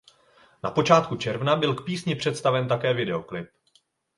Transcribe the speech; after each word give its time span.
Na 0.63 0.71
počátku 0.71 1.17
června 1.17 1.55
byl 1.55 1.75
k 1.75 1.85
písni 1.85 2.15
představen 2.15 2.67
také 2.67 2.93
videoklip. 2.93 3.49